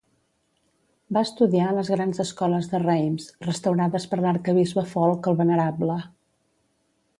Va 1.17 1.21
estudiar 1.27 1.67
a 1.71 1.73
les 1.79 1.91
grans 1.95 2.21
escoles 2.23 2.71
de 2.71 2.81
Reims, 2.85 3.29
restaurades 3.49 4.09
per 4.15 4.21
l'arquebisbe 4.25 4.87
Folc 4.95 5.33
el 5.33 5.41
Venerable. 5.45 6.03